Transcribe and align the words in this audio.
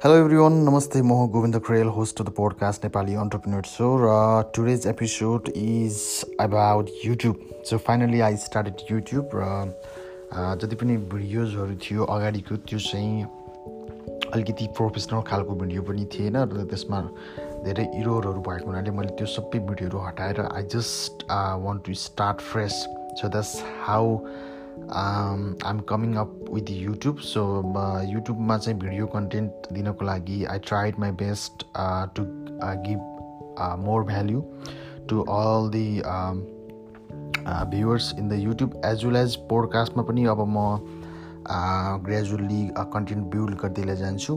Hello 0.00 0.16
every 0.16 0.36
one 0.36 0.52
नमस्ते 0.64 1.00
म 1.02 1.14
Govinda 1.32 1.56
Kharel 1.64 1.86
host 1.94 2.20
of 2.20 2.26
the 2.26 2.32
podcast 2.36 2.84
Nepali 2.84 3.14
entrepreneur 3.22 3.66
छु 3.66 3.88
र 4.00 4.12
today's 4.56 4.86
episode 4.86 5.48
is 5.48 5.96
about 6.40 6.90
YouTube 7.04 7.40
so 7.70 7.78
finally 7.78 8.20
I 8.20 8.36
started 8.38 8.80
YouTube 8.90 9.34
र 9.34 9.48
जति 10.62 10.76
पनि 10.76 10.96
भिडियोजहरू 11.12 11.76
थियो 11.82 12.04
अगाडिको 12.14 12.56
त्यो 12.64 12.78
चाहिँ 12.80 13.24
अलिकति 14.32 14.68
प्रोफेसनल 14.78 15.20
खालको 15.28 15.54
भिडियो 15.56 15.82
पनि 15.82 16.06
थिएन 16.14 16.36
र 16.46 16.64
त्यसमा 16.70 17.00
धेरै 17.64 17.84
इरोहरू 17.94 18.32
भएको 18.40 18.70
हुनाले 18.70 18.96
मैले 18.96 19.16
त्यो 19.18 19.26
सबै 19.34 19.58
भिडियोहरू 19.68 20.06
हटाएर 20.06 20.40
I 20.46 20.62
just 20.76 21.26
I 21.32 21.60
want 21.66 21.84
to 21.86 21.98
start 22.04 22.48
fresh 22.48 22.80
so 23.20 23.28
that's 23.28 23.52
how 23.84 24.16
I 24.80 25.70
am 25.70 25.80
coming 25.88 26.14
up 26.16 26.30
with 26.52 26.70
YouTube 26.70 27.16
so 27.24 27.42
युट्युबमा 28.08 28.58
चाहिँ 28.58 28.78
भिडियो 28.78 29.06
कन्टेन्ट 29.06 29.72
दिनको 29.72 30.04
लागि 30.04 30.44
I 30.44 30.58
tried 30.66 30.98
my 31.00 31.10
best 31.22 31.64
to 32.16 32.24
give 32.86 33.00
more 33.86 34.04
value 34.04 34.42
to 35.08 35.20
all 35.36 35.68
the 35.70 35.88
viewers 37.70 38.14
in 38.18 38.28
the 38.28 38.32
YouTube 38.38 38.80
as 38.84 39.04
well 39.04 39.16
as 39.16 39.36
पोडकास्टमा 39.50 40.02
पनि 40.02 40.24
अब 40.26 40.44
म 40.48 40.58
gradually 42.04 42.62
content 42.78 43.26
build 43.34 43.54
गर्दै 43.60 43.96
जान्छु। 43.96 44.34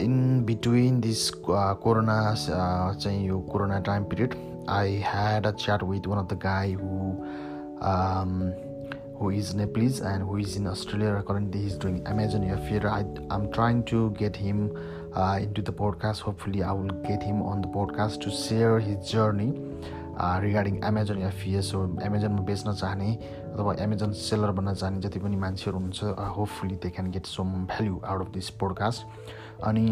in 0.00 0.44
between 0.46 1.00
this 1.00 1.30
corona 1.48 2.18
चाहिँ 2.34 3.26
यो 3.28 3.38
corona 3.52 3.78
time 3.88 4.04
period 4.04 4.34
I 4.70 5.02
had 5.06 5.46
a 5.46 5.50
chat 5.64 5.82
with 5.84 6.06
one 6.08 6.18
of 6.18 6.32
the 6.32 6.38
guy 6.44 6.72
who 6.74 7.12
who 9.18 9.30
is 9.30 9.54
Nepalese 9.54 10.00
and 10.00 10.22
who 10.22 10.36
is 10.38 10.56
in 10.56 10.66
Australia. 10.66 11.22
Currently, 11.26 11.60
he's 11.60 11.74
doing 11.76 12.06
Amazon 12.06 12.48
FA. 12.66 12.88
I, 12.88 13.04
I'm 13.34 13.50
trying 13.52 13.84
to 13.84 14.10
get 14.12 14.36
him 14.36 14.76
uh, 15.14 15.38
into 15.40 15.62
the 15.62 15.72
podcast. 15.72 16.20
Hopefully, 16.20 16.62
I 16.62 16.72
will 16.72 16.94
get 17.02 17.22
him 17.22 17.42
on 17.42 17.62
the 17.62 17.68
podcast 17.68 18.20
to 18.22 18.30
share 18.30 18.78
his 18.80 19.10
journey 19.10 19.52
regarding 20.42 20.76
Amazon 20.84 21.18
FBA 21.22 21.60
so 21.62 21.80
एमाजोनमा 22.02 22.42
बेच्न 22.46 22.72
चाहने 22.74 23.10
अथवा 23.54 23.74
Amazon 23.80 24.12
seller 24.20 24.50
बन्न 24.58 24.74
चाहने 24.74 25.00
जति 25.00 25.18
पनि 25.22 25.36
मान्छेहरू 25.44 25.78
हुनुहुन्छ 25.78 26.26
hopefully 26.36 26.76
they 26.82 26.90
can 26.90 27.10
get 27.14 27.26
some 27.30 27.52
value 27.70 28.00
out 28.04 28.26
of 28.26 28.32
this 28.34 28.48
podcast 28.58 29.06
अनि 29.68 29.84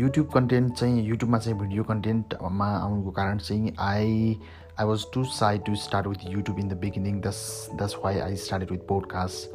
युट्युब 0.00 0.30
कन्टेन्ट 0.34 0.72
चाहिँ 0.76 1.04
युट्युबमा 1.08 1.38
चाहिँ 1.38 1.58
भिडियो 1.58 1.84
कन्टेन्टमा 1.84 2.68
आउनुको 2.78 3.10
कारण 3.18 3.38
चाहिँ 3.38 3.74
I 3.80 4.40
I 4.76 4.84
was 4.84 5.04
too 5.04 5.24
shy 5.24 5.58
to 5.58 5.76
start 5.76 6.04
with 6.04 6.18
YouTube 6.18 6.58
in 6.58 6.66
the 6.66 6.74
beginning. 6.74 7.20
That's 7.20 7.70
that's 7.78 7.94
why 7.94 8.20
I 8.22 8.34
started 8.34 8.70
with 8.72 8.86
podcast. 8.88 9.46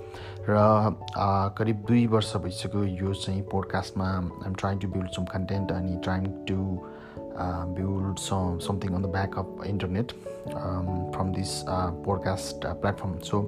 र 0.50 0.56
करिब 1.58 1.84
दुई 1.88 2.06
वर्ष 2.08 2.36
भइसक्यो 2.44 2.84
यो 2.84 3.14
चाहिँ 3.14 3.42
पोडकास्टमा 3.52 4.08
I'm 4.46 4.54
trying 4.62 4.80
to 4.80 4.88
build 4.88 5.10
some 5.16 5.26
content 5.34 5.72
अनि 5.72 5.96
trying 6.04 6.24
to 6.48 6.56
build 7.76 8.20
some 8.20 8.58
something 8.68 8.96
on 8.96 9.02
the 9.02 9.12
back 9.18 9.38
of 9.40 9.66
internet 9.68 10.12
from 10.48 11.34
this 11.36 11.52
podcast 12.08 12.66
platform 12.82 13.18
so 13.30 13.42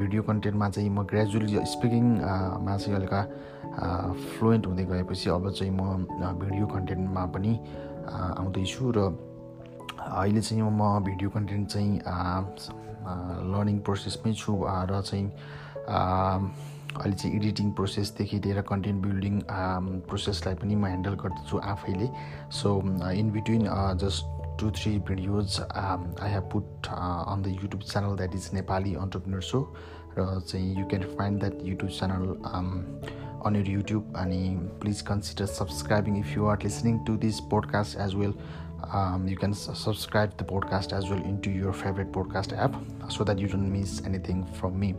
video 0.00 0.22
कन्टेन्टमा 0.32 0.68
चाहिँ 0.70 0.90
म 0.90 1.06
ग्रेजुअली 1.12 1.64
स्पिकिङमा 1.76 2.76
चाहिँ 2.76 2.96
अलिक 2.96 3.14
फ्लुएन्ट 4.32 4.66
हुँदै 4.66 4.84
गएपछि 4.94 5.30
अब 5.30 5.50
चाहिँ 5.52 5.72
म 5.72 6.34
भिडियो 6.42 6.66
कन्टेन्टमा 6.74 7.26
पनि 7.36 7.58
आउँदैछु 8.08 8.92
र 8.96 9.08
अहिले 10.06 10.40
चाहिँ 10.40 10.62
म 10.62 11.04
भिडियो 11.04 11.30
कन्टेन्ट 11.30 11.68
चाहिँ 11.68 11.98
लर्निङ 13.52 13.78
प्रोसेसमै 13.86 14.32
छु 14.34 14.52
र 14.90 15.00
चाहिँ 15.02 15.26
अहिले 16.96 17.16
चाहिँ 17.16 17.36
एडिटिङ 17.36 17.70
प्रोसेसदेखि 17.78 18.36
लिएर 18.44 18.60
कन्टेन्ट 18.70 19.02
बिल्डिङ 19.06 19.40
प्रोसेसलाई 20.08 20.54
पनि 20.62 20.74
म 20.74 20.84
ह्यान्डल 20.86 21.14
गर्दछु 21.22 21.58
आफैले। 21.72 22.08
So 22.50 22.80
in 23.12 23.30
between 23.32 23.68
just 24.02 24.34
two 24.60 24.70
three 24.76 24.98
videos 25.08 25.60
I 25.60 26.30
have 26.32 26.48
put 26.52 26.86
on 26.88 27.42
the 27.42 27.58
YouTube 27.62 27.82
channel 27.82 28.16
that 28.16 28.34
is 28.34 28.50
Nepali 28.54 28.94
entrepreneur 29.04 29.40
so 29.50 29.60
र 30.18 30.40
चाहिँ 30.40 30.78
you 30.78 30.84
can 30.90 31.02
find 31.18 31.40
that 31.40 31.58
YouTube 31.62 31.90
channel 31.98 32.24
on 33.46 33.56
YouTube 33.66 34.14
अनि 34.16 34.42
please 34.80 35.00
consider 35.08 35.46
subscribing 35.46 36.16
if 36.18 36.36
you 36.36 36.46
are 36.52 36.62
listening 36.64 36.98
to 37.06 37.16
this 37.24 37.40
podcast 37.50 37.98
as 38.06 38.14
well 38.14 38.34
um, 38.92 39.26
you 39.26 39.36
can 39.36 39.52
subscribe 39.54 40.36
the 40.36 40.44
podcast 40.44 40.92
as 40.92 41.10
well 41.10 41.22
into 41.22 41.50
your 41.50 41.72
favorite 41.72 42.12
podcast 42.12 42.56
app 42.56 42.74
so 43.10 43.24
that 43.24 43.38
you 43.38 43.48
don't 43.48 43.70
miss 43.70 44.02
anything 44.04 44.44
from 44.44 44.78
me. 44.78 44.94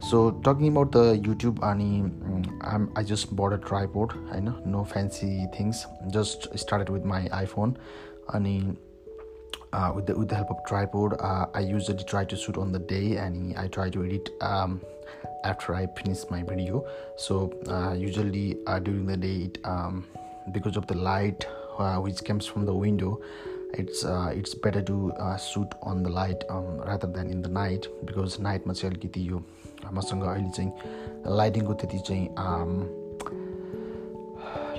So 0.00 0.32
talking 0.42 0.68
about 0.68 0.92
the 0.92 1.18
youtube 1.18 1.62
um, 1.62 2.92
i 2.96 3.02
just 3.02 3.34
bought 3.34 3.52
a 3.52 3.58
tripod 3.58 4.12
i 4.32 4.40
know 4.40 4.60
no 4.64 4.84
fancy 4.84 5.46
things. 5.56 5.86
Just 6.10 6.58
started 6.58 6.88
with 6.88 7.04
my 7.04 7.22
iphone. 7.44 7.76
Ani 8.34 8.76
uh, 9.72 9.92
with 9.94 10.06
the 10.06 10.14
with 10.16 10.28
the 10.28 10.34
help 10.34 10.50
of 10.50 10.64
tripod 10.66 11.14
uh, 11.20 11.46
i 11.54 11.60
usually 11.60 12.04
try 12.04 12.24
to 12.24 12.36
shoot 12.36 12.56
on 12.56 12.72
the 12.72 12.78
day 12.78 13.16
and 13.16 13.56
i 13.58 13.66
try 13.66 13.90
to 13.90 14.04
edit 14.04 14.30
um, 14.40 14.80
after 15.44 15.74
i 15.74 15.86
finish 15.86 16.18
my 16.30 16.42
video. 16.42 16.86
So 17.16 17.52
uh, 17.68 17.94
usually 17.94 18.58
uh, 18.66 18.78
during 18.78 19.06
the 19.06 19.16
day 19.16 19.36
it, 19.48 19.58
um, 19.64 20.06
because 20.52 20.76
of 20.76 20.86
the 20.86 20.96
light 20.96 21.46
which 22.00 22.24
comes 22.24 22.46
from 22.46 22.64
the 22.66 22.74
window 22.74 23.20
it's 23.78 24.04
uh, 24.04 24.30
it's 24.32 24.54
better 24.54 24.80
to 24.82 25.12
uh, 25.12 25.36
shoot 25.36 25.68
on 25.82 26.02
the 26.02 26.10
light 26.10 26.44
um, 26.48 26.78
rather 26.78 27.06
than 27.06 27.30
in 27.30 27.42
the 27.42 27.48
night 27.48 27.86
because 28.04 28.38
नाइटमा 28.40 28.72
चाहिँ 28.72 28.90
अलिकति 28.90 29.28
यो 29.28 29.42
मसँग 29.92 30.22
अहिले 30.22 30.50
चाहिँ 30.50 30.72
लाइटिङको 31.26 31.74
त्यति 31.74 31.98
चाहिँ 31.98 32.28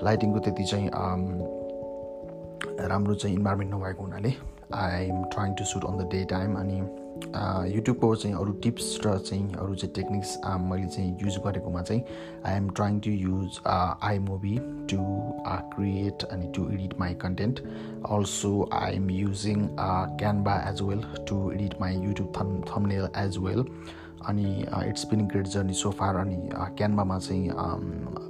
लाइटिङको 0.03 0.39
त्यति 0.39 0.63
चाहिँ 0.63 0.89
राम्रो 2.89 3.15
चाहिँ 3.15 3.35
इन्भाइरोमेन्ट 3.35 3.73
नभएको 3.73 4.03
हुनाले 4.03 4.33
I 4.73 5.05
am 5.05 5.23
trying 5.33 5.53
to 5.53 5.65
shoot 5.65 5.85
on 5.85 5.97
the 5.97 6.09
day 6.11 6.23
time 6.25 6.55
अनि 6.59 6.81
युट्युबको 7.15 8.15
चाहिँ 8.15 8.35
अरू 8.35 8.53
टिप्स 8.63 8.99
र 9.05 9.17
चाहिँ 9.19 9.53
अरू 9.53 9.75
चाहिँ 9.75 9.93
टेक्निक्स 9.95 10.37
मैले 10.61 10.87
चाहिँ 10.87 11.17
युज 11.21 11.37
गरेकोमा 11.45 11.81
चाहिँ 11.81 12.01
I 12.45 12.55
am 12.55 12.69
trying 12.69 12.99
to 12.99 13.11
use 13.11 13.59
iMovie 14.19 14.57
to 14.89 14.97
create 15.75 16.23
अनि 16.23 16.51
to 16.55 16.69
edit 16.71 16.99
my 16.99 17.13
content 17.21 17.59
also 18.11 18.69
I 18.73 18.95
am 18.95 19.09
using 19.09 19.67
Canva 20.19 20.55
as 20.69 20.81
well 20.81 21.03
to 21.27 21.51
edit 21.51 21.79
my 21.81 21.95
YouTube 21.97 22.33
thumb 22.37 22.59
thumbnail 22.69 23.07
as 23.17 23.37
well 23.37 23.65
अनि 24.27 24.45
it's 24.85 25.05
been 25.09 25.25
great 25.27 25.47
journey 25.47 25.73
so far 25.75 26.15
अनि 26.17 26.37
क्यानभामा 26.77 27.17
चाहिँ 27.19 27.49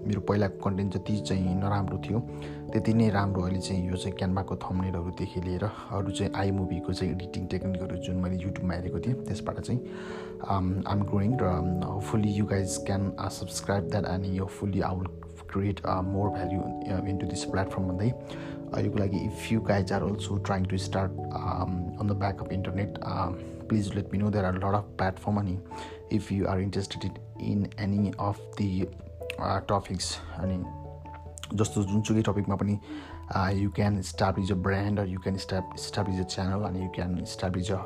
मेरो 0.06 0.22
पहिलाको 0.22 0.58
content 0.64 0.94
जति 0.94 1.18
चाहिँ 1.22 1.56
नराम्रो 1.56 1.98
थियो 2.06 2.20
त्यति 2.72 2.94
नै 2.94 3.10
राम्रो 3.10 3.42
अहिले 3.42 3.60
चाहिँ 3.60 3.88
यो 3.90 3.96
चाहिँ 3.96 4.16
क्यानभाको 4.18 4.56
थम्नेलहरूदेखि 4.64 5.42
लिएर 5.42 5.64
अरू 5.64 6.12
चाहिँ 6.12 6.32
आई 6.36 6.52
मुभीको 6.52 6.94
चाहिँ 6.94 7.14
एडिटिङ 7.14 7.46
टेक्निकहरू 7.48 7.98
जुन 8.04 8.16
मैले 8.24 8.44
युट्युबमा 8.44 8.74
हेरेको 8.74 9.00
थिएँ 9.00 9.16
त्यसबाट 9.24 9.60
चाहिँ 9.60 9.80
आम 10.88 11.04
ग्रोइङ 11.04 11.38
र 11.42 11.54
hopefully 11.86 12.34
you 12.34 12.46
guys 12.46 12.78
can 12.88 13.12
subscribe 13.32 13.90
that 13.90 14.06
अनि 14.08 14.38
hopefully 14.38 14.82
I 14.82 14.96
will 14.96 15.08
create 15.52 15.82
more 16.06 16.30
value 16.30 17.08
in 17.10 17.18
to 17.18 17.28
this 17.28 17.44
platform 17.48 17.88
भन्दै 17.88 18.10
अहिलेको 18.10 18.98
लागि 19.00 19.26
if 19.26 19.52
you 19.52 19.62
guys 19.64 19.94
are 19.94 20.04
also 20.04 20.38
trying 20.46 20.66
to 20.66 20.78
start 20.84 21.12
on 21.12 22.08
the 22.08 22.20
back 22.20 22.44
of 22.44 22.52
internet 22.52 22.98
please 23.68 23.94
let 23.96 24.12
me 24.14 24.18
know 24.18 24.30
there 24.30 24.46
are 24.46 24.56
lot 24.56 24.76
of 24.76 24.90
platform 24.98 25.40
अनि 25.40 25.58
if 26.12 26.32
you 26.32 26.48
are 26.48 26.62
interested 26.62 27.20
in 27.42 27.68
any 27.80 28.12
of 28.20 28.40
the 28.58 28.88
topics 29.42 30.18
अनि 30.40 30.64
जस्तो 31.54 31.84
जुनसुकै 31.84 32.22
टपिकमा 32.22 32.56
पनि 32.56 32.80
you 33.62 33.70
can 33.72 34.00
is 34.00 34.52
a 34.52 34.56
brand 34.56 35.00
or 35.00 35.08
you 35.08 35.20
can 35.20 35.38
stop 35.38 36.10
is 36.10 36.20
a 36.20 36.24
channel 36.24 36.64
अनि 36.64 36.84
you 36.84 36.90
can 36.96 37.18
is 37.20 37.72
a 37.72 37.82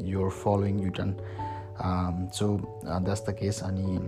your 0.00 0.30
following 0.30 0.80
you 0.80 0.90
can 0.90 1.16
so 2.32 2.46
that's 2.84 3.22
the 3.28 3.34
case 3.40 3.62
अनि 3.62 3.98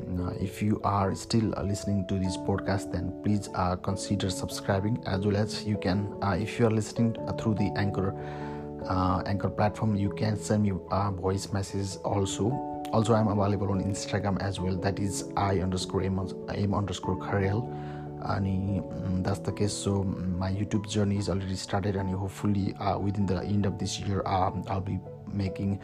if 0.45 0.63
you 0.63 0.81
are 0.87 1.15
still 1.15 1.53
listening 1.65 2.03
to 2.03 2.19
this 2.19 2.37
podcast 2.37 2.89
then 2.89 3.09
please 3.23 3.51
consider 3.57 4.29
subscribing 4.31 4.97
as 5.15 5.27
well 5.27 5.37
as 5.37 5.63
you 5.67 5.77
can 5.77 6.09
if 6.43 6.61
you 6.61 6.67
are 6.67 6.73
listening 6.73 7.13
through 7.13 7.55
the 7.55 7.71
anchor 8.87 9.31
anchor 9.31 9.49
platform 9.51 9.97
you 9.97 10.11
can 10.19 10.37
send 10.49 10.67
you 10.67 10.81
voice 11.21 11.53
message 11.55 11.99
also 12.07 12.51
also. 12.89 13.15
I'm 13.15 13.29
available 13.29 13.71
on 13.71 13.81
instagram 13.83 14.41
as 14.41 14.59
well. 14.61 14.77
That 14.77 14.99
is 14.99 15.25
i 15.37 15.61
underscore 15.61 16.03
aim, 16.03 16.21
aim 16.55 16.75
underscore 16.75 17.21
kharel. 17.27 17.69
अनि 18.25 18.81
that's 19.23 19.41
the 19.41 19.55
case 19.59 19.73
so 19.85 19.93
my 20.39 20.55
YouTube 20.55 20.87
journey 20.91 21.17
is 21.19 21.29
already 21.31 21.57
started 21.57 21.97
अनि 21.97 22.13
hopefully 22.13 22.65
within 22.81 23.27
the 23.27 23.41
end 23.45 23.67
of 23.67 23.73
this 23.81 23.99
year 24.01 24.21
I'll 24.27 24.81
be 24.87 24.99
making 25.39 25.75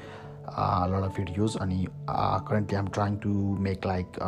lot 0.93 1.05
of 1.05 1.17
videos 1.17 1.57
अनि 1.63 1.87
currently 2.11 2.79
I'm 2.79 2.89
trying 2.97 3.17
to 3.25 3.33
make 3.69 3.87
like 3.87 4.19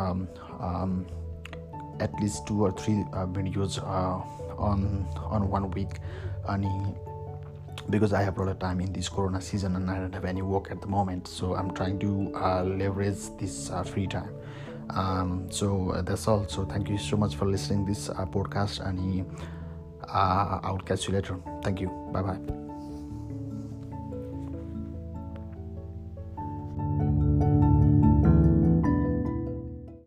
at least 2.03 2.47
two 2.47 2.61
or 2.65 2.71
three 2.83 2.93
videos 3.39 3.79
on 3.79 4.87
on 5.31 5.49
one 5.51 5.65
week 5.75 5.99
अनि 6.49 6.73
because 7.89 8.13
I 8.13 8.21
have 8.23 8.37
a 8.37 8.41
lot 8.41 8.51
of 8.51 8.59
time 8.59 8.79
in 8.81 8.91
this 8.93 9.09
corona 9.09 9.41
season 9.41 9.75
and 9.75 9.89
I 9.89 9.99
don't 9.99 10.13
have 10.13 10.25
any 10.25 10.41
work 10.41 10.71
at 10.71 10.81
the 10.81 10.87
moment. 10.87 11.27
So 11.27 11.55
I'm 11.55 11.73
trying 11.73 11.99
to 11.99 12.31
uh, 12.35 12.63
leverage 12.63 13.17
this 13.39 13.69
uh, 13.69 13.83
free 13.83 14.07
time. 14.07 14.33
Um, 14.91 15.47
so 15.49 15.91
uh, 15.91 16.01
that's 16.01 16.27
all. 16.27 16.47
So 16.47 16.65
thank 16.65 16.89
you 16.89 16.97
so 16.97 17.17
much 17.17 17.35
for 17.35 17.45
listening 17.45 17.85
this 17.85 18.09
uh, 18.09 18.25
podcast 18.25 18.85
and 18.85 19.25
uh, 20.07 20.59
I'll 20.63 20.79
catch 20.79 21.07
you 21.07 21.13
later. 21.13 21.37
Thank 21.63 21.81
you. 21.81 21.89
Bye 22.11 22.21
bye. 22.21 22.64